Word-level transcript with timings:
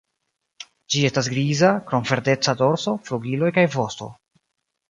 Ĝi 0.93 1.03
estas 1.09 1.29
griza, 1.33 1.69
krom 1.91 2.07
verdeca 2.13 2.57
dorso, 2.63 2.97
flugiloj 3.11 3.55
kaj 3.59 3.67
vosto. 3.77 4.09